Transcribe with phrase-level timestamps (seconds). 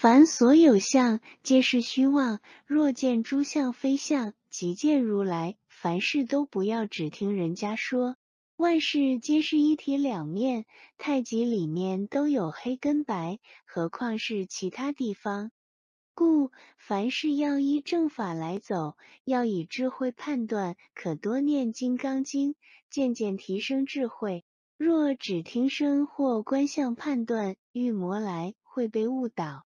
[0.00, 2.38] 凡所有相，皆是虚妄。
[2.66, 5.56] 若见诸相非相，即见如来。
[5.66, 8.14] 凡事都不要只听人家说，
[8.56, 10.66] 万事皆是一体两面。
[10.98, 15.50] 太极里面都有黑跟白，何况是其他地方？
[16.14, 22.54] 故凡事要依正法来走，要以智慧判断，可多念金刚经，
[22.88, 24.44] 渐渐提升智慧。
[24.76, 29.64] 若只听声或观相判断，遇魔来会被误导。